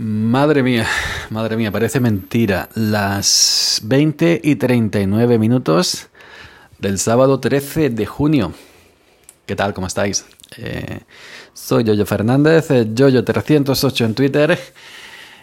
Madre 0.00 0.62
mía, 0.62 0.86
madre 1.30 1.56
mía, 1.56 1.72
parece 1.72 1.98
mentira. 1.98 2.68
Las 2.76 3.80
20 3.82 4.40
y 4.44 4.54
39 4.54 5.40
minutos 5.40 6.06
del 6.78 7.00
sábado 7.00 7.40
13 7.40 7.90
de 7.90 8.06
junio. 8.06 8.52
¿Qué 9.44 9.56
tal? 9.56 9.74
¿Cómo 9.74 9.88
estáis? 9.88 10.24
Eh, 10.56 11.00
soy 11.52 11.82
Yoyo 11.82 12.06
Fernández, 12.06 12.70
eh, 12.70 12.86
Yoyo308 12.86 14.04
en 14.04 14.14
Twitter, 14.14 14.56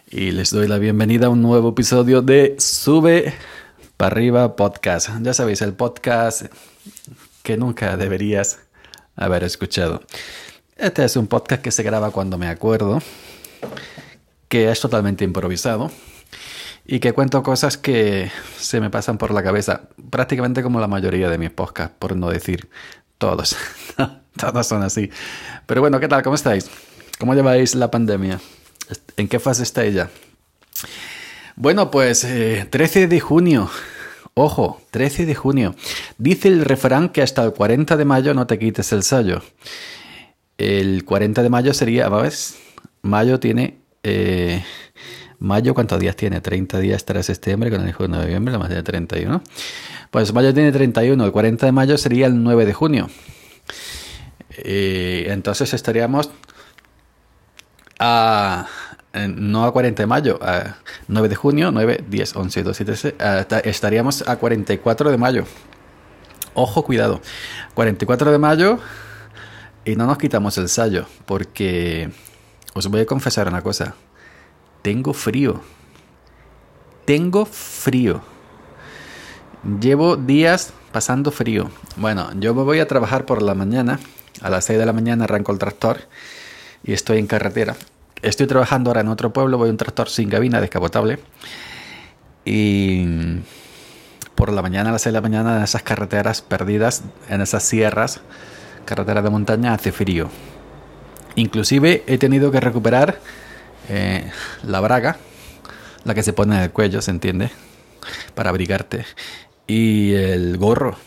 y 0.09 0.31
les 0.31 0.51
doy 0.51 0.69
la 0.69 0.77
bienvenida 0.77 1.25
a 1.25 1.31
un 1.31 1.41
nuevo 1.41 1.71
episodio 1.71 2.21
de 2.21 2.55
Sube 2.57 3.33
para 3.97 4.15
arriba 4.15 4.55
podcast. 4.55 5.09
Ya 5.21 5.33
sabéis, 5.33 5.61
el 5.63 5.73
podcast 5.73 6.43
que 7.43 7.57
nunca 7.57 7.97
deberías 7.97 8.59
haber 9.17 9.43
escuchado. 9.43 10.01
Este 10.77 11.03
es 11.03 11.17
un 11.17 11.27
podcast 11.27 11.61
que 11.61 11.71
se 11.71 11.83
graba 11.83 12.11
cuando 12.11 12.37
me 12.37 12.47
acuerdo 12.47 13.01
que 14.47 14.71
es 14.71 14.79
totalmente 14.79 15.23
improvisado 15.23 15.91
y 16.85 16.99
que 16.99 17.13
cuento 17.13 17.41
cosas 17.41 17.77
que 17.77 18.31
se 18.57 18.79
me 18.79 18.89
pasan 18.89 19.17
por 19.17 19.33
la 19.33 19.43
cabeza, 19.43 19.89
prácticamente 20.09 20.61
como 20.61 20.79
la 20.79 20.87
mayoría 20.87 21.29
de 21.29 21.37
mis 21.37 21.49
podcasts, 21.49 21.95
por 21.97 22.15
no 22.15 22.29
decir 22.29 22.69
todos. 23.17 23.55
todos 24.37 24.67
son 24.67 24.83
así. 24.83 25.09
Pero 25.65 25.81
bueno, 25.81 25.99
¿qué 25.99 26.07
tal? 26.07 26.21
¿Cómo 26.21 26.35
estáis? 26.35 26.69
¿Cómo 27.19 27.33
lleváis 27.33 27.75
la 27.75 27.89
pandemia? 27.89 28.39
¿En 29.17 29.27
qué 29.27 29.39
fase 29.39 29.63
está 29.63 29.83
ella? 29.83 30.09
Bueno, 31.55 31.89
pues 31.89 32.21
13 32.69 33.03
eh, 33.03 33.07
de 33.07 33.19
junio. 33.19 33.69
Ojo, 34.35 34.81
13 34.91 35.25
de 35.25 35.33
junio. 35.33 35.75
Dice 36.17 36.49
el 36.49 36.65
refrán 36.65 37.09
que 37.09 37.21
hasta 37.21 37.43
el 37.43 37.53
40 37.53 37.95
de 37.95 38.05
mayo 38.05 38.33
no 38.33 38.45
te 38.45 38.59
quites 38.59 38.91
el 38.91 39.03
sallo. 39.03 39.41
El 40.57 41.05
40 41.05 41.41
de 41.41 41.49
mayo 41.49 41.73
sería, 41.73 42.09
¿ves? 42.09 42.57
Mayo 43.01 43.39
tiene 43.39 43.79
eh, 44.07 44.63
mayo, 45.39 45.73
¿cuántos 45.73 45.99
días 45.99 46.15
tiene? 46.15 46.39
30 46.39 46.79
días 46.79 47.05
tras 47.05 47.25
septiembre, 47.25 47.71
con 47.71 47.81
el 47.81 47.89
hijo 47.89 48.03
de 48.03 48.09
noviembre, 48.09 48.51
la 48.51 48.59
más 48.59 48.69
de 48.69 48.83
31. 48.83 49.41
Pues 50.11 50.31
mayo 50.31 50.53
tiene 50.53 50.71
31, 50.71 51.25
el 51.25 51.31
40 51.31 51.65
de 51.65 51.71
mayo 51.71 51.97
sería 51.97 52.27
el 52.27 52.43
9 52.43 52.65
de 52.67 52.73
junio. 52.73 53.09
Eh, 54.57 55.25
entonces 55.29 55.73
estaríamos 55.73 56.29
a, 57.97 58.67
no 59.13 59.65
a 59.65 59.73
40 59.73 60.03
de 60.03 60.07
mayo, 60.07 60.39
a 60.39 60.77
9 61.07 61.27
de 61.27 61.35
junio, 61.35 61.71
9, 61.71 62.03
10, 62.07 62.35
11, 62.35 62.63
12, 62.63 62.85
13, 62.85 63.15
estaríamos 63.63 64.27
a 64.27 64.35
44 64.35 65.09
de 65.09 65.17
mayo. 65.17 65.45
Ojo, 66.53 66.83
cuidado. 66.83 67.21
44 67.73 68.31
de 68.31 68.37
mayo 68.37 68.79
y 69.83 69.95
no 69.95 70.05
nos 70.05 70.19
quitamos 70.19 70.59
el 70.59 70.69
sallo, 70.69 71.07
porque 71.25 72.11
os 72.75 72.87
voy 72.87 73.01
a 73.01 73.05
confesar 73.05 73.47
una 73.47 73.61
cosa. 73.61 73.95
Tengo 74.81 75.13
frío. 75.13 75.61
Tengo 77.05 77.45
frío. 77.45 78.21
Llevo 79.79 80.17
días 80.17 80.73
pasando 80.91 81.31
frío. 81.31 81.71
Bueno, 81.95 82.29
yo 82.37 82.53
me 82.53 82.63
voy 82.63 82.79
a 82.79 82.87
trabajar 82.87 83.25
por 83.25 83.41
la 83.41 83.55
mañana. 83.55 83.99
A 84.41 84.49
las 84.49 84.65
6 84.65 84.77
de 84.77 84.85
la 84.85 84.91
mañana 84.91 85.23
arranco 85.23 85.53
el 85.53 85.57
tractor 85.57 86.01
y 86.83 86.91
estoy 86.91 87.19
en 87.19 87.27
carretera. 87.27 87.77
Estoy 88.21 88.45
trabajando 88.45 88.89
ahora 88.89 89.01
en 89.01 89.07
otro 89.07 89.31
pueblo, 89.31 89.57
voy 89.57 89.69
a 89.69 89.71
un 89.71 89.77
tractor 89.77 90.09
sin 90.09 90.29
cabina, 90.29 90.59
descapotable. 90.59 91.19
Y 92.43 93.05
por 94.35 94.51
la 94.51 94.61
mañana, 94.61 94.89
a 94.89 94.91
las 94.91 95.03
6 95.03 95.13
de 95.13 95.17
la 95.17 95.21
mañana, 95.21 95.57
en 95.57 95.63
esas 95.63 95.81
carreteras 95.81 96.41
perdidas, 96.41 97.03
en 97.29 97.39
esas 97.39 97.63
sierras, 97.63 98.19
carreteras 98.83 99.23
de 99.23 99.29
montaña, 99.29 99.73
hace 99.73 99.93
frío. 99.93 100.29
Inclusive 101.35 102.03
he 102.07 102.17
tenido 102.17 102.51
que 102.51 102.59
recuperar 102.59 103.19
eh, 103.89 104.31
la 104.63 104.79
braga, 104.79 105.17
la 106.03 106.13
que 106.13 106.23
se 106.23 106.33
pone 106.33 106.55
en 106.55 106.63
el 106.63 106.71
cuello, 106.71 107.01
¿se 107.01 107.11
entiende? 107.11 107.49
Para 108.33 108.49
abrigarte. 108.49 109.05
Y 109.67 110.13
el 110.13 110.57
gorro. 110.57 110.97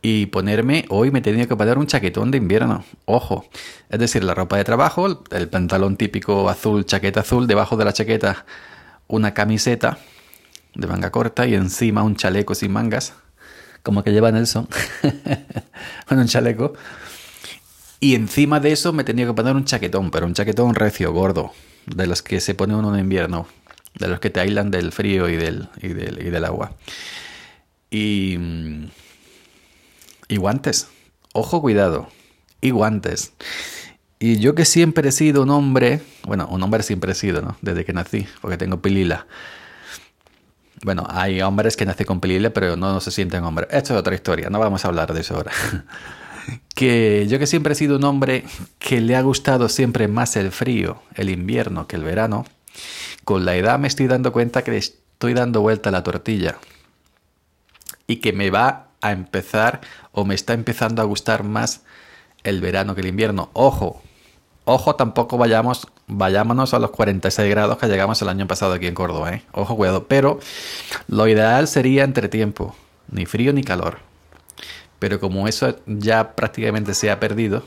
Y 0.00 0.26
ponerme, 0.26 0.84
hoy 0.88 1.10
me 1.10 1.18
he 1.18 1.22
tenido 1.22 1.48
que 1.48 1.56
poner 1.56 1.78
un 1.78 1.86
chaquetón 1.86 2.30
de 2.30 2.38
invierno. 2.38 2.84
Ojo. 3.06 3.48
Es 3.90 3.98
decir, 3.98 4.22
la 4.22 4.34
ropa 4.34 4.56
de 4.56 4.64
trabajo, 4.64 5.24
el 5.30 5.48
pantalón 5.48 5.96
típico 5.96 6.48
azul, 6.48 6.86
chaqueta 6.86 7.20
azul, 7.20 7.46
debajo 7.46 7.76
de 7.76 7.84
la 7.84 7.92
chaqueta 7.92 8.46
una 9.08 9.34
camiseta 9.34 9.98
de 10.74 10.86
manga 10.86 11.10
corta 11.10 11.46
y 11.46 11.54
encima 11.54 12.02
un 12.02 12.14
chaleco 12.14 12.54
sin 12.54 12.72
mangas, 12.72 13.14
como 13.82 14.04
que 14.04 14.12
lleva 14.12 14.30
Nelson. 14.30 14.68
con 16.08 16.18
un 16.18 16.26
chaleco 16.28 16.74
y 18.00 18.14
encima 18.14 18.60
de 18.60 18.72
eso 18.72 18.92
me 18.92 19.04
tenía 19.04 19.26
que 19.26 19.32
poner 19.32 19.56
un 19.56 19.64
chaquetón, 19.64 20.10
pero 20.10 20.26
un 20.26 20.34
chaquetón 20.34 20.74
recio, 20.74 21.12
gordo, 21.12 21.52
de 21.86 22.06
los 22.06 22.22
que 22.22 22.40
se 22.40 22.54
pone 22.54 22.74
uno 22.74 22.94
en 22.94 23.00
invierno, 23.00 23.46
de 23.98 24.08
los 24.08 24.20
que 24.20 24.30
te 24.30 24.40
aislan 24.40 24.70
del 24.70 24.92
frío 24.92 25.28
y 25.28 25.36
del, 25.36 25.68
y 25.82 25.88
del, 25.88 26.26
y 26.26 26.30
del 26.30 26.44
agua. 26.44 26.72
Y, 27.90 28.38
y 30.28 30.36
guantes, 30.36 30.88
ojo 31.32 31.60
cuidado, 31.60 32.08
y 32.60 32.70
guantes. 32.70 33.32
Y 34.20 34.38
yo 34.38 34.54
que 34.54 34.64
siempre 34.64 35.08
he 35.08 35.12
sido 35.12 35.42
un 35.42 35.50
hombre, 35.50 36.00
bueno, 36.24 36.48
un 36.48 36.62
hombre 36.62 36.82
siempre 36.82 37.12
he 37.12 37.14
sido, 37.14 37.40
¿no? 37.40 37.56
Desde 37.62 37.84
que 37.84 37.92
nací, 37.92 38.26
porque 38.40 38.56
tengo 38.56 38.80
pilila. 38.80 39.26
Bueno, 40.84 41.06
hay 41.08 41.40
hombres 41.42 41.76
que 41.76 41.84
nacen 41.84 42.06
con 42.06 42.20
pilila, 42.20 42.50
pero 42.50 42.76
no 42.76 43.00
se 43.00 43.10
sienten 43.10 43.42
hombres. 43.44 43.68
Esto 43.72 43.94
es 43.94 44.00
otra 44.00 44.14
historia, 44.14 44.50
no 44.50 44.58
vamos 44.58 44.84
a 44.84 44.88
hablar 44.88 45.12
de 45.12 45.20
eso 45.20 45.36
ahora. 45.36 45.52
que 46.74 47.26
yo 47.28 47.38
que 47.38 47.46
siempre 47.46 47.72
he 47.72 47.76
sido 47.76 47.96
un 47.96 48.04
hombre 48.04 48.44
que 48.78 49.00
le 49.00 49.16
ha 49.16 49.22
gustado 49.22 49.68
siempre 49.68 50.08
más 50.08 50.36
el 50.36 50.52
frío, 50.52 51.02
el 51.14 51.30
invierno 51.30 51.86
que 51.86 51.96
el 51.96 52.04
verano, 52.04 52.44
con 53.24 53.44
la 53.44 53.56
edad 53.56 53.78
me 53.78 53.88
estoy 53.88 54.06
dando 54.06 54.32
cuenta 54.32 54.62
que 54.62 54.70
le 54.70 54.78
estoy 54.78 55.34
dando 55.34 55.60
vuelta 55.60 55.88
a 55.88 55.92
la 55.92 56.02
tortilla 56.02 56.58
y 58.06 58.16
que 58.16 58.32
me 58.32 58.50
va 58.50 58.88
a 59.00 59.12
empezar 59.12 59.80
o 60.12 60.24
me 60.24 60.34
está 60.34 60.54
empezando 60.54 61.02
a 61.02 61.04
gustar 61.04 61.44
más 61.44 61.82
el 62.44 62.60
verano 62.60 62.94
que 62.94 63.02
el 63.02 63.08
invierno. 63.08 63.50
Ojo, 63.52 64.02
ojo, 64.64 64.94
tampoco 64.96 65.38
vayamos, 65.38 65.86
vayámonos 66.06 66.74
a 66.74 66.78
los 66.78 66.90
46 66.90 67.50
grados 67.50 67.78
que 67.78 67.86
llegamos 67.86 68.20
el 68.22 68.28
año 68.28 68.46
pasado 68.46 68.72
aquí 68.72 68.86
en 68.86 68.94
Córdoba, 68.94 69.34
¿eh? 69.34 69.42
Ojo, 69.52 69.76
cuidado. 69.76 70.06
Pero 70.06 70.40
lo 71.08 71.28
ideal 71.28 71.68
sería 71.68 72.04
entre 72.04 72.28
tiempo, 72.28 72.74
ni 73.10 73.26
frío 73.26 73.52
ni 73.52 73.62
calor. 73.62 74.07
Pero 74.98 75.20
como 75.20 75.48
eso 75.48 75.76
ya 75.86 76.34
prácticamente 76.34 76.94
se 76.94 77.10
ha 77.10 77.20
perdido, 77.20 77.64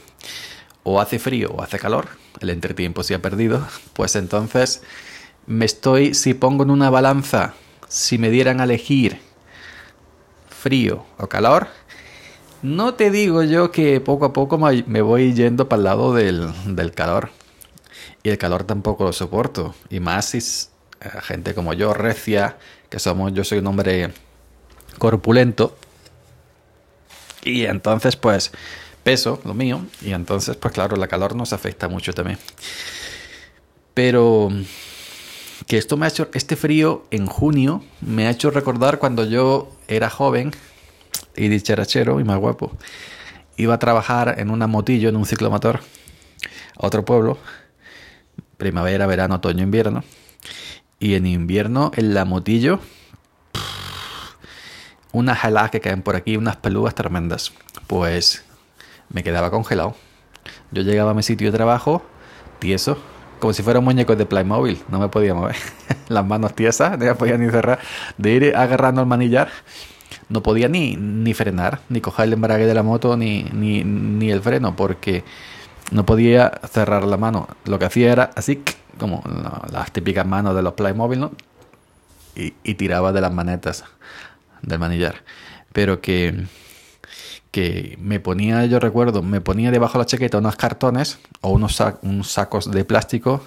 o 0.84 1.00
hace 1.00 1.20
frío 1.20 1.52
o 1.52 1.62
hace 1.62 1.80
calor, 1.80 2.10
el 2.40 2.50
entretiempo 2.50 3.04
se 3.04 3.16
ha 3.16 3.22
perdido, 3.22 3.66
pues 3.94 4.16
entonces 4.16 4.82
me 5.46 5.66
estoy, 5.66 6.14
si 6.14 6.34
pongo 6.34 6.64
en 6.64 6.72
una 6.72 6.90
balanza, 6.90 7.54
si 7.88 8.18
me 8.18 8.30
dieran 8.30 8.62
a 8.62 8.66
elegir 8.66 9.20
frío 10.50 11.06
o 11.18 11.28
calor, 11.28 11.68
no 12.62 12.94
te 12.94 13.10
digo 13.10 13.42
yo 13.44 13.72
que 13.72 14.00
poco 14.02 14.26
a 14.26 14.34
poco 14.34 14.58
me 14.58 15.02
voy 15.02 15.34
yendo 15.34 15.68
para 15.68 15.80
el 15.80 15.84
lado 15.84 16.14
del, 16.14 16.52
del 16.66 16.92
calor. 16.92 17.32
Y 18.24 18.30
el 18.30 18.38
calor 18.38 18.66
tampoco 18.66 19.04
lo 19.04 19.14
soporto. 19.14 19.74
Y 19.90 20.00
más 20.00 20.26
si 20.26 20.38
eh, 20.38 21.10
gente 21.24 21.56
como 21.56 21.74
yo, 21.74 21.94
recia, 21.94 22.58
que 22.90 23.00
somos, 23.00 23.34
yo 23.34 23.44
soy 23.44 23.60
un 23.60 23.68
hombre 23.68 24.12
corpulento, 25.00 25.76
y 27.44 27.66
entonces, 27.66 28.16
pues, 28.16 28.52
peso, 29.04 29.40
lo 29.46 29.54
mío, 29.54 29.86
y 30.02 30.12
entonces, 30.12 30.56
pues 30.58 30.74
claro, 30.74 30.96
la 30.96 31.08
calor 31.08 31.36
nos 31.36 31.54
afecta 31.54 31.88
mucho 31.88 32.14
también. 32.14 32.38
Pero 33.94 34.50
que 35.68 35.78
esto 35.78 35.98
me 35.98 36.06
ha 36.06 36.10
hecho, 36.10 36.30
este 36.34 36.56
frío 36.56 37.06
en 37.12 37.26
junio 37.28 37.84
me 38.02 38.28
ha 38.28 38.32
hecho 38.32 38.52
recordar 38.52 39.00
cuando 39.00 39.26
yo 39.26 39.72
era 39.88 40.10
joven 40.10 40.52
y 41.36 41.48
dicharachero 41.48 42.20
y 42.20 42.24
más 42.24 42.40
guapo. 42.40 42.72
Iba 43.58 43.76
a 43.76 43.80
trabajar 43.80 44.36
en 44.40 44.50
una 44.50 44.68
motillo, 44.68 45.10
en 45.10 45.16
un 45.16 45.26
ciclomotor, 45.26 45.80
a 46.78 46.86
otro 46.88 47.06
pueblo, 47.06 47.38
primavera, 48.58 49.08
verano, 49.08 49.36
otoño, 49.36 49.64
invierno. 49.64 50.04
Y 51.00 51.16
en 51.16 51.26
invierno, 51.26 51.92
en 51.96 52.14
la 52.14 52.26
motillo, 52.26 52.80
unas 55.12 55.44
heladas 55.44 55.72
que 55.72 55.82
caen 55.82 56.02
por 56.02 56.16
aquí, 56.16 56.38
unas 56.38 56.58
peludas 56.58 56.96
tremendas. 56.96 57.54
Pues 57.88 58.44
me 59.10 59.24
quedaba 59.24 59.52
congelado. 59.52 59.96
Yo 60.72 60.84
llegaba 60.84 61.12
a 61.12 61.14
mi 61.14 61.24
sitio 61.24 61.52
de 61.52 61.58
trabajo, 61.58 62.02
tieso, 62.60 62.98
como 63.40 63.54
si 63.54 63.64
fuera 63.64 63.80
un 63.80 63.86
muñeco 63.86 64.16
de 64.16 64.26
Playmobil, 64.26 64.82
no 64.90 65.00
me 65.00 65.10
podía 65.10 65.34
mover. 65.34 65.56
Las 66.10 66.26
manos 66.26 66.54
tiesas, 66.56 66.98
no 66.98 67.06
me 67.06 67.16
podía 67.16 67.38
ni 67.38 67.50
cerrar. 67.50 67.80
De 68.18 68.32
ir 68.32 68.56
agarrando 68.56 69.02
el 69.02 69.08
manillar, 69.08 69.50
no 70.30 70.42
podía 70.44 70.70
ni, 70.70 70.96
ni 70.96 71.34
frenar, 71.34 71.80
ni 71.90 72.02
coger 72.02 72.28
el 72.28 72.34
embrague 72.34 72.66
de 72.66 72.74
la 72.74 72.84
moto, 72.84 73.18
ni, 73.18 73.44
ni, 73.44 73.84
ni 73.84 74.32
el 74.32 74.42
freno, 74.42 74.76
porque 74.76 75.24
no 75.92 76.06
podía 76.06 76.52
cerrar 76.72 77.04
la 77.04 77.18
mano. 77.18 77.48
Lo 77.66 77.80
que 77.80 77.86
hacía 77.86 78.12
era 78.12 78.32
así, 78.36 78.64
como 78.98 79.24
las 79.72 79.92
típicas 79.92 80.26
manos 80.26 80.56
de 80.56 80.62
los 80.62 80.74
Playmobil. 80.74 81.30
Y, 82.34 82.54
y 82.64 82.76
tiraba 82.76 83.12
de 83.12 83.20
las 83.20 83.34
manetas 83.34 83.84
del 84.62 84.80
manillar. 84.80 85.24
Pero 85.74 86.02
que, 86.02 86.46
que 87.52 87.98
me 88.02 88.20
ponía, 88.20 88.66
yo 88.66 88.80
recuerdo, 88.80 89.22
me 89.22 89.42
ponía 89.42 89.72
debajo 89.72 89.94
de 89.94 90.00
la 90.00 90.06
chaqueta 90.06 90.38
unos 90.38 90.56
cartones 90.56 91.20
o 91.42 91.50
unos, 91.50 91.76
sacos 92.24 92.72
de 92.72 92.86
plástico 92.86 93.44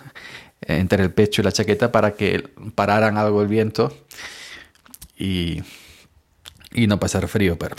entre 0.61 1.03
el 1.03 1.13
pecho 1.13 1.43
y 1.43 1.45
la 1.45 1.53
chaqueta 1.53 1.93
para 1.93 2.13
que 2.13 2.49
pararan 2.75 3.19
algo 3.19 3.43
el 3.43 3.49
viento 3.49 3.97
y, 5.19 5.63
y 6.73 6.87
no 6.87 6.99
pasar 6.99 7.29
frío, 7.29 7.59
pero 7.59 7.77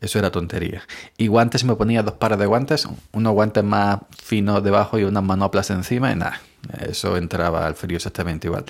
eso 0.00 0.18
era 0.18 0.30
tontería. 0.30 0.82
Y 1.18 1.26
guantes 1.26 1.64
me 1.64 1.74
ponía 1.76 2.02
dos 2.02 2.14
pares 2.14 2.38
de 2.38 2.46
guantes, 2.46 2.88
unos 3.12 3.32
guantes 3.32 3.62
más 3.64 4.00
finos 4.22 4.64
debajo 4.64 4.98
y 4.98 5.04
unas 5.04 5.22
manoplas 5.22 5.70
encima 5.70 6.10
y 6.12 6.16
nada, 6.16 6.40
eso 6.80 7.16
entraba 7.16 7.66
al 7.66 7.74
frío 7.74 7.96
exactamente 7.96 8.46
igual. 8.46 8.64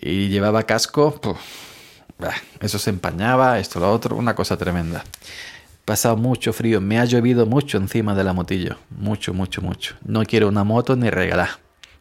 Y 0.00 0.28
llevaba 0.28 0.64
casco, 0.64 1.20
eso 2.60 2.78
se 2.78 2.90
empañaba, 2.90 3.58
esto, 3.58 3.80
lo 3.80 3.92
otro, 3.92 4.16
una 4.16 4.34
cosa 4.34 4.56
tremenda. 4.56 5.04
Pasado 5.84 6.16
mucho 6.16 6.52
frío, 6.52 6.80
me 6.80 6.98
ha 6.98 7.04
llovido 7.04 7.46
mucho 7.46 7.78
encima 7.78 8.14
de 8.14 8.24
la 8.24 8.32
motillo, 8.32 8.76
mucho, 8.90 9.32
mucho, 9.32 9.62
mucho. 9.62 9.94
No 10.04 10.24
quiero 10.24 10.48
una 10.48 10.64
moto 10.64 10.96
ni 10.96 11.08
regalar, 11.08 11.50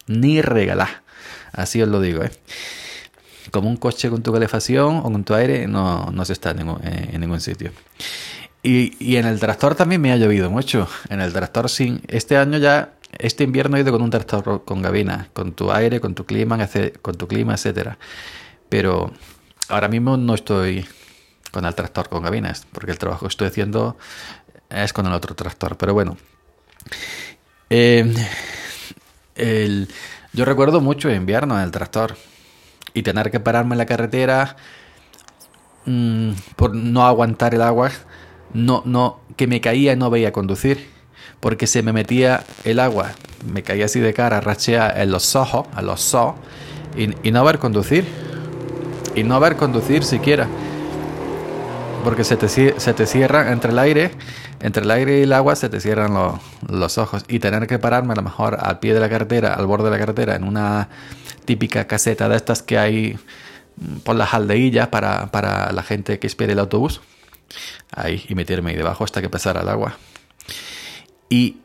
ni 0.08 0.42
regalar, 0.42 1.04
así 1.54 1.82
os 1.82 1.88
lo 1.88 2.02
digo, 2.02 2.24
¿eh? 2.24 2.32
Como 3.52 3.70
un 3.70 3.78
coche 3.78 4.10
con 4.10 4.24
tu 4.24 4.34
calefacción 4.34 4.98
o 4.98 5.04
con 5.04 5.24
tu 5.24 5.34
aire 5.34 5.68
no, 5.68 6.12
no 6.12 6.26
se 6.26 6.34
está 6.34 6.52
en 6.52 6.58
ningún, 6.58 6.80
eh, 6.84 7.12
en 7.14 7.22
ningún 7.22 7.40
sitio. 7.40 7.72
Y, 8.62 8.98
y, 9.00 9.16
en 9.16 9.26
el 9.26 9.40
tractor 9.40 9.76
también 9.76 10.02
me 10.02 10.12
ha 10.12 10.18
llovido 10.18 10.50
mucho. 10.50 10.90
En 11.10 11.22
el 11.22 11.32
tractor 11.32 11.70
sin... 11.70 12.02
Este 12.10 12.36
año 12.36 12.58
ya, 12.58 12.96
este 13.18 13.46
invierno 13.46 13.78
he 13.78 13.82
ido 13.82 13.94
con 13.94 14.02
un 14.02 14.10
tractor 14.10 14.66
con 14.66 14.82
gabina, 14.82 15.30
con 15.32 15.54
tu 15.54 15.72
aire, 15.72 16.02
con 16.02 16.16
tu 16.16 16.26
clima, 16.26 16.58
con 17.02 17.16
tu 17.16 17.28
clima, 17.28 17.54
etcétera. 17.54 17.98
Pero 18.68 19.14
ahora 19.70 19.88
mismo 19.88 20.18
no 20.18 20.34
estoy 20.34 20.86
con 21.52 21.66
el 21.66 21.76
tractor 21.76 22.10
con 22.10 22.24
gabinas, 22.24 22.66
porque 22.72 22.92
el 22.92 22.98
trabajo 22.98 23.22
que 23.22 23.30
estoy 23.30 23.48
haciendo 23.48 23.98
es 24.70 24.94
con 24.94 25.06
el 25.06 25.14
otro 25.14 25.36
tractor. 25.36 25.78
Pero 25.78 25.94
bueno, 25.94 26.18
eh, 27.70 28.16
yo 30.34 30.46
recuerdo 30.46 30.82
mucho 30.82 31.10
invierno 31.10 31.58
en 31.58 31.64
el 31.64 31.72
tractor 31.72 32.16
y 32.94 33.04
tener 33.04 33.32
que 33.32 33.40
pararme 33.40 33.74
en 33.74 33.80
la 33.80 33.86
carretera 33.86 34.56
mm, 35.86 36.32
por 36.56 36.76
no 36.76 37.06
aguantar 37.06 37.54
el 37.54 37.62
agua, 37.62 37.92
no, 38.54 38.82
no, 38.86 39.20
que 39.36 39.48
me 39.48 39.62
caía 39.62 39.94
y 39.94 39.96
no 39.96 40.10
veía 40.10 40.32
conducir, 40.32 40.90
porque 41.40 41.68
se 41.68 41.84
me 41.84 41.94
metía 41.94 42.44
el 42.64 42.80
agua, 42.80 43.12
me 43.52 43.64
caía 43.64 43.86
así 43.86 44.00
de 44.00 44.14
cara, 44.14 44.42
rachea 44.42 45.02
en 45.02 45.12
los 45.12 45.36
ojos, 45.36 45.68
a 45.74 45.82
los 45.82 46.14
ojos, 46.14 46.40
y, 46.96 47.28
y 47.28 47.32
no 47.32 47.44
ver 47.44 47.60
conducir 47.60 48.06
y 49.18 49.24
no 49.24 49.40
ver 49.40 49.58
conducir 49.58 50.04
siquiera. 50.04 50.48
Porque 52.04 52.24
se 52.24 52.38
te, 52.38 52.48
se 52.48 52.94
te 52.94 53.06
cierran 53.08 53.52
entre 53.52 53.72
el 53.72 53.80
aire, 53.80 54.12
entre 54.62 54.84
el 54.84 54.92
aire 54.92 55.20
y 55.20 55.22
el 55.24 55.34
agua 55.34 55.56
se 55.56 55.70
te 55.70 55.82
cierran 55.82 56.14
los 56.70 56.98
ojos. 57.00 57.26
Y 57.28 57.40
tener 57.40 57.66
que 57.66 57.80
pararme 57.80 58.14
a 58.14 58.16
lo 58.16 58.22
mejor 58.22 58.60
al 58.62 58.80
pie 58.80 58.94
de 58.94 59.00
la 59.00 59.10
carretera, 59.10 59.56
al 59.56 59.66
borde 59.66 59.86
de 59.86 59.92
la 59.92 59.98
carretera, 59.98 60.36
en 60.36 60.44
una 60.44 60.90
típica 61.46 61.88
caseta 61.88 62.30
de 62.30 62.36
estas 62.36 62.62
que 62.62 62.78
hay 62.78 63.18
mm, 63.78 63.98
por 64.00 64.16
las 64.16 64.34
aldeillas 64.36 64.90
para, 64.90 65.32
para 65.32 65.72
la 65.72 65.82
gente 65.82 66.20
que 66.20 66.28
espere 66.28 66.54
el 66.54 66.60
autobús. 66.60 67.02
Ahí, 67.92 68.24
y 68.30 68.36
meterme 68.36 68.72
ahí 68.72 68.78
debajo 68.78 69.04
hasta 69.04 69.20
que 69.20 69.30
pasara 69.30 69.62
el 69.62 69.70
agua. 69.70 69.98
Y, 71.28 71.58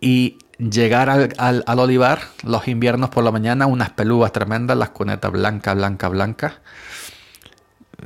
y 0.00 0.38
llegar 0.58 1.10
al, 1.10 1.34
al, 1.38 1.78
olivar 1.78 2.20
los 2.42 2.66
inviernos 2.68 3.10
por 3.10 3.24
la 3.24 3.30
mañana, 3.30 3.66
unas 3.66 3.90
pelúas 3.90 4.32
tremendas, 4.32 4.76
las 4.76 4.90
cunetas 4.90 5.30
blancas, 5.30 5.74
blancas, 5.74 6.10
blancas, 6.10 6.52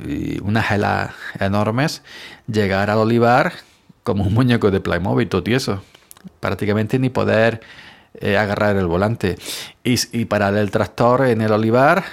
y 0.05 0.39
unas 0.41 0.71
heladas 0.71 1.13
enormes, 1.39 2.03
llegar 2.47 2.89
al 2.89 2.99
olivar 2.99 3.53
como 4.03 4.23
un 4.23 4.33
muñeco 4.33 4.71
de 4.71 4.81
Playmobil, 4.81 5.29
todo 5.29 5.43
tieso, 5.43 5.83
prácticamente 6.39 6.99
ni 6.99 7.09
poder 7.09 7.61
eh, 8.15 8.37
agarrar 8.37 8.75
el 8.75 8.87
volante. 8.87 9.37
Y, 9.83 9.95
y 10.17 10.25
parar 10.25 10.55
el 10.55 10.71
tractor 10.71 11.27
en 11.27 11.41
el 11.41 11.51
olivar, 11.51 12.03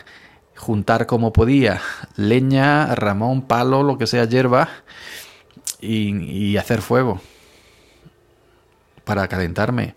juntar 0.56 1.06
como 1.06 1.32
podía 1.32 1.81
leña, 2.17 2.94
ramón, 2.94 3.43
palo, 3.43 3.82
lo 3.82 3.99
que 3.99 4.06
sea, 4.06 4.25
hierba, 4.25 4.69
y, 5.81 6.17
y 6.25 6.56
hacer 6.56 6.82
fuego 6.82 7.20
para 9.05 9.26
calentarme 9.29 9.94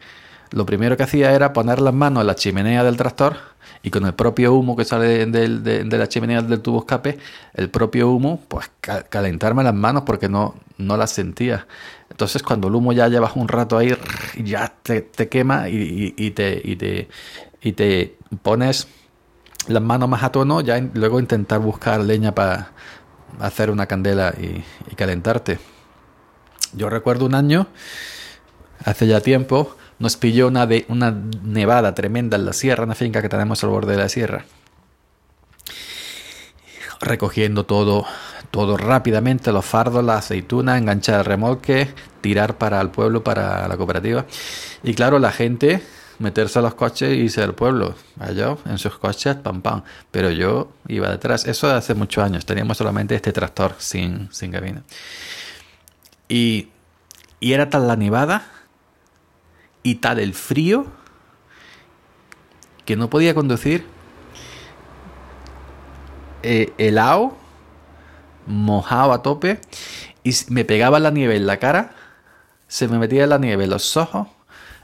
lo 0.52 0.66
primero 0.66 0.98
que 0.98 1.04
hacía 1.04 1.32
era 1.32 1.54
poner 1.54 1.82
las 1.82 1.94
manos 1.94 2.22
en 2.22 2.28
la 2.28 2.36
chimenea 2.36 2.84
del 2.84 2.98
tractor 2.98 3.38
y 3.84 3.90
con 3.90 4.06
el 4.06 4.14
propio 4.14 4.54
humo 4.54 4.76
que 4.76 4.86
sale 4.86 5.26
de, 5.26 5.98
la 5.98 6.08
chimenea 6.08 6.42
del 6.42 6.62
tubo 6.62 6.80
escape, 6.80 7.18
el 7.54 7.70
propio 7.70 8.10
humo, 8.10 8.42
pues 8.48 8.70
calentarme 9.10 9.64
las 9.64 9.74
manos 9.74 10.04
porque 10.06 10.30
no, 10.30 10.56
no 10.78 10.98
las 10.98 11.12
sentía. 11.12 11.68
Entonces 12.10 12.44
cuando 12.44 12.68
el 12.68 12.76
humo 12.76 12.94
ya 12.94 13.08
llevas 13.08 13.36
un 13.36 13.48
rato 13.48 13.78
ahí, 13.78 13.96
ya 14.44 14.74
te, 14.84 15.10
quema 15.30 15.70
y, 15.70 16.32
te, 16.32 16.62
y, 16.64 16.76
te, 16.76 17.08
y 17.62 17.72
te 17.72 18.18
pones 18.44 18.88
las 19.68 19.82
manos 19.82 20.10
más 20.10 20.24
a 20.24 20.32
tono, 20.32 20.62
ya 20.62 20.80
luego 20.94 21.20
intentar 21.20 21.60
buscar 21.60 22.02
leña 22.02 22.36
para 22.36 22.72
hacer 23.40 23.72
una 23.72 23.88
candela 23.88 24.34
y, 24.38 24.64
y 24.92 24.96
calentarte. 24.96 25.60
Yo 26.74 26.90
recuerdo 26.90 27.26
un 27.26 27.36
año, 27.36 27.68
hace 28.84 29.08
ya 29.08 29.22
tiempo, 29.22 29.76
nos 30.02 30.18
pilló 30.18 30.48
una, 30.48 30.68
una 30.88 31.12
nevada 31.44 31.94
tremenda 31.94 32.36
en 32.36 32.46
la 32.46 32.54
sierra, 32.54 32.86
una 32.86 32.96
finca 32.96 33.22
que 33.22 33.30
tenemos 33.30 33.64
al 33.64 33.70
borde 33.70 33.92
de 33.92 34.00
la 34.00 34.10
sierra. 34.10 34.46
Recogiendo 37.00 37.66
todo, 37.68 38.06
todo 38.50 38.78
rápidamente, 38.78 39.52
los 39.52 39.64
fardos, 39.64 40.04
la 40.04 40.18
aceituna, 40.18 40.80
enganchar 40.80 41.20
el 41.20 41.26
remolque, 41.26 41.94
tirar 42.22 42.58
para 42.58 42.82
el 42.82 42.90
pueblo, 42.90 43.24
para 43.24 43.68
la 43.68 43.78
cooperativa. 43.78 44.26
Y 44.82 44.96
claro, 44.96 45.20
la 45.20 45.32
gente 45.32 45.84
meterse 46.18 46.58
a 46.58 46.64
los 46.64 46.74
coches 46.74 47.16
y 47.16 47.22
irse 47.22 47.44
al 47.44 47.54
pueblo. 47.54 47.94
Allá, 48.20 48.58
en 48.66 48.80
sus 48.80 48.98
coches, 48.98 49.36
pam, 49.36 49.62
pam. 49.62 49.84
Pero 50.10 50.32
yo 50.32 50.72
iba 50.88 51.12
detrás. 51.12 51.46
Eso 51.46 51.70
hace 51.70 51.94
muchos 51.94 52.24
años. 52.24 52.48
Teníamos 52.48 52.78
solamente 52.78 53.14
este 53.14 53.32
tractor 53.32 53.76
sin, 53.78 54.32
sin 54.32 54.52
cabina. 54.52 54.82
Y, 56.28 56.70
y 57.40 57.54
era 57.54 57.70
tan 57.70 57.88
la 57.88 57.96
nevada 57.96 58.61
y 59.84 59.96
tal 59.96 60.20
el 60.20 60.34
frío 60.34 60.86
que 62.86 62.96
no 62.96 63.10
podía 63.10 63.34
conducir. 63.34 63.86
Eh, 66.44 66.74
helado, 66.80 67.38
mojado 68.48 69.14
a 69.14 69.22
tope, 69.22 69.62
y 70.24 70.34
me 70.50 70.66
pegaba 70.66 71.00
la 71.00 71.12
nieve 71.12 71.36
en 71.36 71.46
la 71.46 71.58
cara, 71.58 71.94
se 72.68 72.88
me 72.88 72.98
metía 72.98 73.28
la 73.28 73.38
nieve 73.38 73.66
en 73.66 73.70
los 73.70 73.96
ojos 73.96 74.28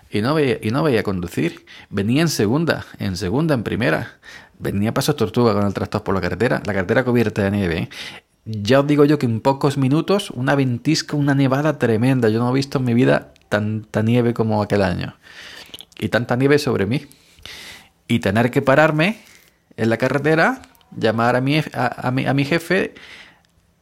y 0.10 0.22
no 0.22 0.36
veía, 0.36 0.60
y 0.62 0.72
no 0.72 0.84
veía 0.84 1.04
conducir. 1.04 1.66
Venía 1.90 2.22
en 2.22 2.28
segunda, 2.28 2.86
en 3.00 3.18
segunda, 3.18 3.56
en 3.56 3.64
primera. 3.64 4.20
Venía 4.60 4.94
paso 4.94 5.16
tortuga 5.16 5.54
con 5.54 5.66
el 5.66 5.74
tractor 5.74 6.04
por 6.04 6.16
la 6.16 6.22
carretera, 6.22 6.62
la 6.66 6.74
carretera 6.74 7.04
cubierta 7.04 7.44
de 7.44 7.52
nieve. 7.52 7.78
¿eh? 7.78 7.90
Ya 8.46 8.80
os 8.80 8.88
digo 8.88 9.06
yo 9.06 9.20
que 9.20 9.26
en 9.26 9.42
pocos 9.42 9.78
minutos, 9.78 10.32
una 10.32 10.56
ventisca, 10.56 11.18
una 11.18 11.36
nevada 11.36 11.80
tremenda. 11.80 12.30
Yo 12.30 12.40
no 12.40 12.50
he 12.50 12.54
visto 12.54 12.78
en 12.78 12.86
mi 12.86 12.94
vida 12.94 13.34
tanta 13.50 14.02
nieve 14.02 14.34
como 14.34 14.62
aquel 14.62 14.82
año. 14.82 15.16
Y 16.00 16.10
tanta 16.10 16.36
nieve 16.36 16.60
sobre 16.60 16.86
mí. 16.86 17.08
Y 18.08 18.20
tener 18.20 18.52
que 18.52 18.62
pararme 18.62 19.20
en 19.76 19.90
la 19.90 19.98
carretera, 19.98 20.62
llamar 20.96 21.36
a 21.36 21.42
mi, 21.42 21.62
a, 21.74 22.12
mi, 22.12 22.26
a 22.26 22.34
mi 22.34 22.46
jefe 22.46 22.94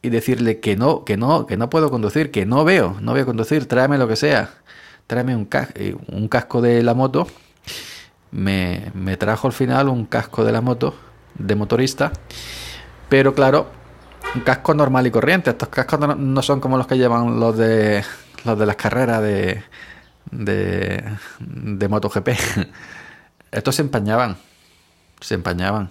y 0.02 0.08
decirle 0.08 0.60
que 0.60 0.76
no, 0.76 1.04
que 1.04 1.16
no, 1.16 1.46
que 1.46 1.56
no 1.56 1.70
puedo 1.70 1.90
conducir, 1.90 2.30
que 2.30 2.46
no 2.46 2.64
veo, 2.64 2.96
no 3.00 3.14
a 3.14 3.24
conducir, 3.24 3.66
tráeme 3.66 3.98
lo 3.98 4.08
que 4.08 4.16
sea. 4.16 4.50
Tráeme 5.06 5.36
un, 5.36 5.48
eh, 5.74 5.96
un 6.08 6.28
casco 6.28 6.60
de 6.60 6.82
la 6.82 6.94
moto. 6.94 7.26
Me, 8.32 8.90
me 8.94 9.16
trajo 9.16 9.46
al 9.46 9.52
final 9.52 9.88
un 9.88 10.06
casco 10.06 10.44
de 10.44 10.52
la 10.52 10.60
moto, 10.60 10.94
de 11.38 11.54
motorista. 11.54 12.12
Pero 13.08 13.34
claro, 13.34 13.68
un 14.34 14.40
casco 14.42 14.74
normal 14.74 15.06
y 15.06 15.10
corriente. 15.10 15.50
Estos 15.50 15.68
cascos 15.68 16.00
no, 16.18 16.42
son 16.42 16.60
como 16.60 16.76
los 16.76 16.86
que 16.86 16.98
llevan 16.98 17.38
los 17.38 17.56
de 17.56 18.04
los 18.46 18.58
de 18.58 18.66
las 18.66 18.76
carreras 18.76 19.22
de, 19.22 19.62
de, 20.30 21.04
de 21.40 21.88
MotoGP. 21.88 22.28
Estos 23.50 23.74
se 23.74 23.82
empañaban. 23.82 24.36
Se 25.20 25.34
empañaban. 25.34 25.90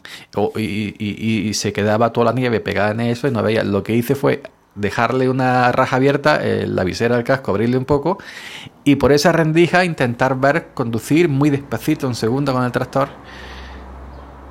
y, 0.58 1.54
se 1.54 1.74
quedaba 1.74 2.14
toda 2.14 2.28
la 2.28 2.34
nieve 2.34 2.60
pegada 2.60 2.92
en 2.92 3.02
eso 3.02 3.28
y 3.28 3.32
no 3.32 3.42
veía. 3.42 3.64
Lo 3.64 3.84
que 3.84 3.96
hice 3.96 4.16
fue 4.16 4.44
dejarle 4.76 5.30
una 5.30 5.72
raja 5.72 5.96
abierta, 5.96 6.40
eh, 6.44 6.68
la 6.68 6.84
visera 6.84 7.16
del 7.16 7.24
casco, 7.24 7.52
abrirle 7.52 7.78
un 7.78 7.86
poco 7.86 8.18
y 8.84 8.98
por 8.98 9.14
esa 9.14 9.32
rendija 9.32 9.86
intentar 9.86 10.38
ver 10.38 10.74
conducir 10.74 11.30
muy 11.30 11.50
despacito, 11.50 12.08
un 12.08 12.16
segundo 12.16 12.54
con 12.54 12.64
el 12.64 12.72
tractor. 12.72 13.10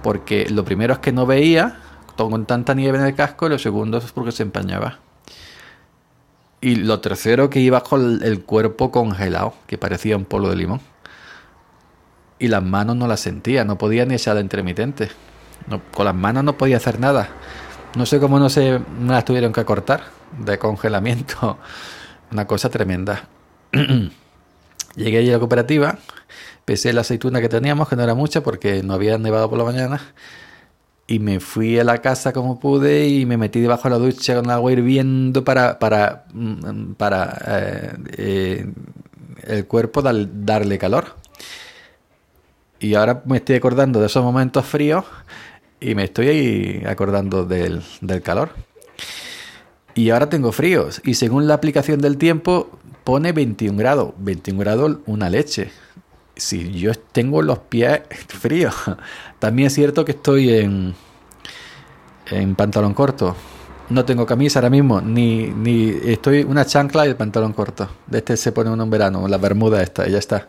Porque 0.03 0.49
lo 0.51 0.65
primero 0.65 0.95
es 0.95 0.99
que 0.99 1.13
no 1.13 1.27
veía 1.27 1.81
con 2.17 2.47
tanta 2.47 2.75
nieve 2.75 2.99
en 2.99 3.05
el 3.05 3.15
casco 3.15 3.47
y 3.47 3.51
lo 3.51 3.59
segundo 3.59 3.99
es 3.99 4.13
porque 4.13 4.33
se 4.33 4.43
empañaba. 4.43 5.04
Y 6.65 6.77
lo 6.77 6.99
tercero 7.01 7.51
que 7.51 7.61
iba 7.61 7.83
con 7.83 8.23
el 8.23 8.43
cuerpo 8.43 8.91
congelado, 8.91 9.53
que 9.67 9.77
parecía 9.77 10.17
un 10.17 10.25
polvo 10.25 10.49
de 10.49 10.57
limón. 10.57 10.81
Y 12.39 12.49
las 12.49 12.63
manos 12.63 12.97
no 12.97 13.07
las 13.07 13.21
sentía, 13.21 13.67
no 13.67 13.77
podía 13.77 14.07
ni 14.07 14.15
echar 14.15 14.37
la 14.37 14.41
intermitente. 14.41 15.11
con 15.93 16.07
las 16.07 16.15
manos 16.15 16.43
no 16.43 16.57
podía 16.57 16.79
hacer 16.79 16.99
nada. 16.99 17.29
No 17.97 18.07
sé 18.07 18.19
cómo 18.19 18.39
no 18.39 18.49
se 18.49 18.81
me 18.99 19.13
las 19.13 19.27
tuvieron 19.27 19.53
que 19.53 19.63
cortar 19.67 20.05
de 20.39 20.59
congelamiento. 20.59 21.59
Una 22.33 22.47
cosa 22.47 22.71
tremenda. 22.71 23.29
Llegué 24.97 25.19
allí 25.19 25.29
a 25.29 25.35
la 25.35 25.39
cooperativa, 25.41 25.99
pesé 26.65 26.95
la 26.95 27.03
aceituna 27.03 27.43
que 27.43 27.51
teníamos, 27.51 27.91
que 27.91 27.97
no 27.97 28.05
era 28.05 28.15
mucha 28.15 28.43
porque 28.43 28.83
no 28.83 28.95
había 28.95 29.19
nevado 29.19 29.51
por 29.51 29.59
la 29.59 29.65
mañana, 29.65 30.01
y 31.07 31.19
me 31.19 31.41
fui 31.41 31.79
a 31.79 31.85
la 31.85 31.99
casa 31.99 32.33
como 32.33 32.59
pude 32.59 33.07
y 33.09 33.27
me 33.27 33.37
metí 33.37 33.61
debajo 33.61 33.85
de 33.85 33.91
la 33.91 33.99
ducha 33.99 34.37
con 34.37 34.51
agua 34.51 34.73
hirviendo 34.73 35.45
para, 35.45 35.79
para, 35.79 36.25
mm, 36.33 36.93
para 36.95 37.43
eh, 37.47 37.97
eh, 38.17 38.73
el 39.43 39.67
cuerpo 39.67 40.03
darle 40.03 40.79
calor. 40.79 41.17
Y 42.81 42.95
ahora 42.95 43.23
me 43.27 43.39
estoy 43.39 43.57
acordando 43.57 44.01
de 44.01 44.07
esos 44.07 44.23
momentos 44.23 44.65
fríos 44.65 45.05
y 45.81 45.95
me 45.95 46.05
estoy 46.05 46.83
acordando 46.87 47.45
del, 47.45 47.83
del 48.01 48.23
calor. 48.23 48.51
Y 49.95 50.11
ahora 50.11 50.29
tengo 50.29 50.53
fríos. 50.53 51.01
Y 51.05 51.15
según 51.15 51.47
la 51.47 51.55
aplicación 51.55 52.01
del 52.01 52.17
tiempo, 52.17 52.79
pone 53.05 53.33
21 53.33 53.79
grados. 53.79 54.13
21 54.19 54.59
grados, 54.59 54.99
una 55.07 55.31
leche. 55.31 55.71
Si 56.37 56.73
yo 56.73 56.93
tengo 56.95 57.43
los 57.43 57.59
pies 57.61 58.01
fríos. 58.29 58.75
También 59.39 59.67
es 59.67 59.75
cierto 59.75 60.05
que 60.05 60.13
estoy 60.13 60.51
en, 60.51 60.95
en 62.31 62.55
pantalón 62.55 62.95
corto. 62.95 63.37
No 63.91 64.05
tengo 64.05 64.25
camisa 64.25 64.61
ahora 64.61 64.71
mismo, 64.71 65.03
ni, 65.03 65.49
ni 65.49 65.91
estoy 66.05 66.43
una 66.43 66.65
chancla 66.65 67.05
y 67.07 67.11
el 67.11 67.17
pantalón 67.17 67.53
corto. 67.53 67.89
De 68.07 68.19
este 68.19 68.37
se 68.37 68.51
pone 68.51 68.71
uno 68.71 68.85
en 68.85 68.91
verano, 68.91 69.29
la 69.29 69.37
bermuda 69.37 69.83
esta, 69.83 70.09
y 70.09 70.13
ya 70.13 70.19
está. 70.19 70.49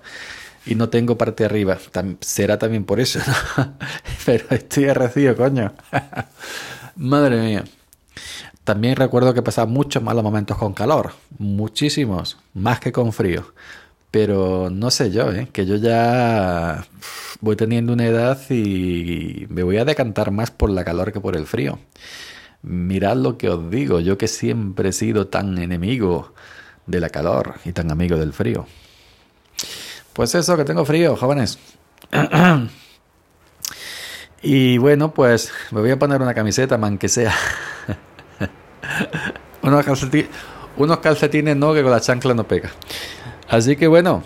Y 0.66 0.76
no 0.76 0.90
tengo 0.90 1.18
parte 1.18 1.44
arriba. 1.46 1.78
será 2.22 2.58
también 2.58 2.86
por 2.86 3.00
eso, 3.00 3.20
Pero 4.26 4.46
estoy 4.52 4.86
arrecido, 4.86 5.36
coño. 5.36 5.74
Madre 6.96 7.42
mía. 7.42 7.66
También 8.64 8.96
recuerdo 8.96 9.34
que 9.34 9.44
pasaba 9.44 9.68
muchos 9.68 10.02
malos 10.02 10.24
momentos 10.24 10.58
con 10.58 10.74
calor, 10.74 11.12
muchísimos, 11.38 12.38
más 12.56 12.80
que 12.80 12.92
con 12.92 13.14
frío. 13.14 13.54
Pero 14.16 14.70
no 14.72 14.92
sé 14.92 15.12
yo, 15.12 15.30
¿eh? 15.34 15.50
que 15.52 15.66
yo 15.66 15.76
ya 15.76 16.86
voy 17.42 17.58
teniendo 17.58 17.92
una 17.92 18.06
edad 18.06 18.40
y 18.50 19.46
me 19.50 19.62
voy 19.62 19.76
a 19.76 19.84
decantar 19.84 20.32
más 20.32 20.52
por 20.52 20.70
la 20.70 20.86
calor 20.86 21.12
que 21.12 21.20
por 21.20 21.36
el 21.36 21.46
frío. 21.46 21.80
Mirad 22.62 23.18
lo 23.18 23.38
que 23.38 23.50
os 23.50 23.70
digo, 23.70 24.00
yo 24.00 24.18
que 24.18 24.30
siempre 24.30 24.88
he 24.88 24.94
sido 24.94 25.28
tan 25.28 25.58
enemigo 25.58 26.34
de 26.86 27.02
la 27.02 27.10
calor 27.10 27.56
y 27.66 27.74
tan 27.74 27.92
amigo 27.92 28.16
del 28.16 28.32
frío. 28.32 28.66
Pues 30.14 30.34
eso, 30.34 30.56
que 30.56 30.64
tengo 30.64 30.86
frío, 30.86 31.18
jóvenes. 31.18 31.60
y 34.42 34.78
bueno, 34.78 35.14
pues 35.14 35.52
me 35.72 35.82
voy 35.82 35.92
a 35.92 36.00
poner 36.00 36.22
una 36.22 36.34
camiseta, 36.34 36.78
man 36.78 36.98
que 36.98 37.10
sea. 37.10 37.36
unos, 39.62 39.84
calcetines, 39.84 40.30
unos 40.78 41.00
calcetines 41.00 41.58
no, 41.58 41.74
que 41.74 41.84
con 41.84 41.92
la 41.92 42.00
chancla 42.00 42.34
no 42.34 42.48
pega. 42.48 42.72
Así 43.48 43.76
que 43.76 43.88
bueno, 43.88 44.24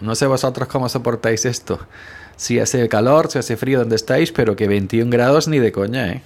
no 0.00 0.14
sé 0.14 0.26
vosotros 0.26 0.68
cómo 0.68 0.88
soportáis 0.88 1.44
esto. 1.44 1.80
Si 2.36 2.58
hace 2.58 2.88
calor, 2.88 3.30
si 3.30 3.38
hace 3.38 3.56
frío 3.56 3.78
donde 3.78 3.96
estáis, 3.96 4.32
pero 4.32 4.56
que 4.56 4.66
21 4.66 5.10
grados 5.10 5.48
ni 5.48 5.58
de 5.58 5.70
coña, 5.70 6.08
¿eh? 6.10 6.22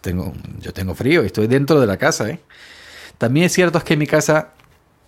tengo, 0.00 0.32
yo 0.60 0.72
tengo 0.72 0.94
frío 0.94 1.22
y 1.22 1.26
estoy 1.26 1.46
dentro 1.46 1.80
de 1.80 1.86
la 1.86 1.96
casa, 1.96 2.28
¿eh? 2.30 2.40
También 3.18 3.46
es 3.46 3.52
cierto 3.52 3.80
que 3.80 3.92
en 3.92 4.00
mi 4.00 4.06
casa, 4.06 4.52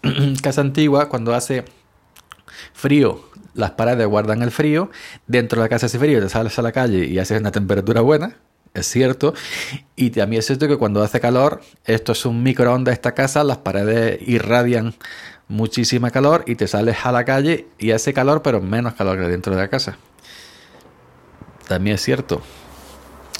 casa 0.42 0.60
antigua, 0.60 1.08
cuando 1.08 1.34
hace 1.34 1.64
frío, 2.72 3.24
las 3.54 3.72
paredes 3.72 4.06
guardan 4.06 4.42
el 4.42 4.50
frío, 4.50 4.90
dentro 5.26 5.60
de 5.60 5.64
la 5.64 5.68
casa 5.68 5.86
hace 5.86 5.98
frío, 5.98 6.20
te 6.20 6.28
sales 6.28 6.58
a 6.58 6.62
la 6.62 6.72
calle 6.72 7.06
y 7.06 7.18
haces 7.18 7.40
una 7.40 7.50
temperatura 7.50 8.02
buena, 8.02 8.36
es 8.74 8.86
cierto. 8.86 9.34
Y 9.96 10.10
también 10.10 10.40
es 10.40 10.46
cierto 10.46 10.68
que 10.68 10.76
cuando 10.76 11.02
hace 11.02 11.20
calor, 11.20 11.62
esto 11.84 12.12
es 12.12 12.26
un 12.26 12.42
microondas 12.42 12.92
esta 12.92 13.14
casa, 13.14 13.42
las 13.42 13.58
paredes 13.58 14.20
irradian 14.26 14.94
muchísima 15.48 16.10
calor 16.10 16.44
y 16.46 16.56
te 16.56 16.66
sales 16.66 16.98
a 17.04 17.12
la 17.12 17.24
calle 17.24 17.66
y 17.78 17.92
hace 17.92 18.12
calor, 18.12 18.42
pero 18.42 18.60
menos 18.60 18.94
calor 18.94 19.18
que 19.18 19.28
dentro 19.28 19.54
de 19.54 19.60
la 19.60 19.68
casa. 19.68 19.96
También 21.68 21.94
es 21.94 22.02
cierto 22.02 22.42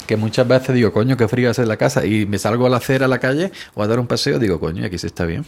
que 0.07 0.15
muchas 0.15 0.47
veces 0.47 0.73
digo, 0.73 0.93
coño, 0.93 1.17
qué 1.17 1.27
frío 1.27 1.51
hace 1.51 1.65
la 1.65 1.77
casa 1.77 2.05
y 2.05 2.25
me 2.25 2.39
salgo 2.39 2.65
a 2.65 2.69
la 2.69 2.77
acera 2.77 3.05
a 3.05 3.09
la 3.09 3.19
calle 3.19 3.51
o 3.75 3.83
a 3.83 3.87
dar 3.87 3.99
un 3.99 4.07
paseo, 4.07 4.39
digo, 4.39 4.59
coño, 4.59 4.85
aquí 4.85 4.97
se 4.97 5.07
está 5.07 5.25
bien. 5.25 5.45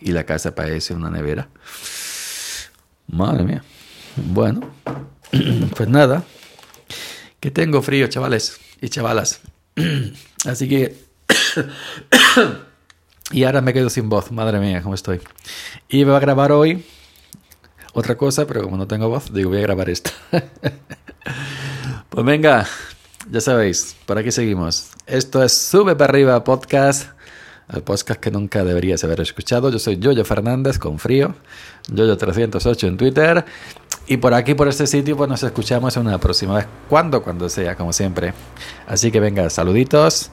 Y 0.00 0.12
la 0.12 0.24
casa 0.24 0.54
parece 0.54 0.94
una 0.94 1.10
nevera. 1.10 1.48
Madre 3.06 3.44
mía. 3.44 3.64
Bueno, 4.16 4.60
pues 5.76 5.88
nada. 5.88 6.24
Que 7.38 7.50
tengo 7.50 7.82
frío, 7.82 8.06
chavales 8.08 8.58
y 8.80 8.88
chavalas. 8.88 9.40
Así 10.46 10.68
que... 10.68 10.96
y 13.32 13.44
ahora 13.44 13.60
me 13.60 13.72
quedo 13.72 13.90
sin 13.90 14.08
voz, 14.08 14.30
madre 14.30 14.60
mía, 14.60 14.82
cómo 14.82 14.94
estoy. 14.94 15.20
Iba 15.88 16.16
a 16.16 16.20
grabar 16.20 16.52
hoy 16.52 16.84
otra 17.92 18.16
cosa, 18.16 18.46
pero 18.46 18.62
como 18.62 18.76
no 18.76 18.86
tengo 18.86 19.08
voz, 19.08 19.32
digo, 19.32 19.50
voy 19.50 19.58
a 19.58 19.62
grabar 19.62 19.88
esto. 19.90 20.10
pues 22.10 22.26
venga, 22.26 22.66
ya 23.30 23.40
sabéis, 23.40 23.96
por 24.06 24.18
aquí 24.18 24.30
seguimos. 24.30 24.90
Esto 25.06 25.42
es 25.42 25.52
Sube 25.52 25.96
para 25.96 26.10
arriba 26.10 26.44
podcast, 26.44 27.08
el 27.72 27.82
podcast 27.82 28.20
que 28.20 28.30
nunca 28.30 28.62
deberías 28.62 29.02
haber 29.02 29.20
escuchado. 29.20 29.70
Yo 29.70 29.78
soy 29.78 29.98
Yoyo 29.98 30.24
Fernández 30.24 30.78
con 30.78 30.98
frío, 30.98 31.34
Yoyo308 31.88 32.86
en 32.86 32.96
Twitter. 32.96 33.44
Y 34.06 34.18
por 34.18 34.34
aquí, 34.34 34.54
por 34.54 34.68
este 34.68 34.86
sitio, 34.86 35.16
pues 35.16 35.28
nos 35.28 35.42
escuchamos 35.42 35.96
una 35.96 36.18
próxima 36.18 36.54
vez, 36.56 36.66
cuando, 36.88 37.22
cuando 37.22 37.48
sea, 37.48 37.74
como 37.74 37.92
siempre. 37.92 38.34
Así 38.86 39.10
que 39.10 39.18
venga, 39.18 39.50
saluditos 39.50 40.30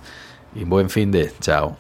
y 0.54 0.64
buen 0.64 0.90
fin 0.92 1.12
de. 1.12 1.32
Chao. 1.40 1.78